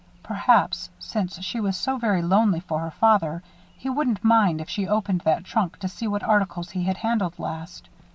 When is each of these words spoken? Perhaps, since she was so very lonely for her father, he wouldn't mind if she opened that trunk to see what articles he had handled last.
Perhaps, 0.23 0.89
since 0.97 1.39
she 1.43 1.59
was 1.59 1.77
so 1.77 1.97
very 1.99 2.23
lonely 2.23 2.59
for 2.59 2.79
her 2.79 2.89
father, 2.89 3.43
he 3.77 3.87
wouldn't 3.87 4.23
mind 4.23 4.59
if 4.59 4.67
she 4.67 4.87
opened 4.87 5.21
that 5.21 5.43
trunk 5.43 5.77
to 5.77 5.87
see 5.87 6.07
what 6.07 6.23
articles 6.23 6.71
he 6.71 6.81
had 6.85 6.97
handled 6.97 7.37
last. 7.37 7.87